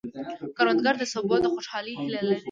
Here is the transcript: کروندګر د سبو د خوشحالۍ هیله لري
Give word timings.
کروندګر 0.57 0.95
د 0.97 1.03
سبو 1.13 1.35
د 1.41 1.45
خوشحالۍ 1.53 1.93
هیله 2.01 2.21
لري 2.27 2.39